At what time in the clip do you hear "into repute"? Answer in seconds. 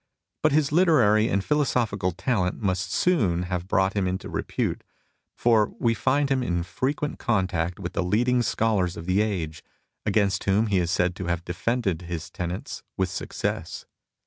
4.07-4.83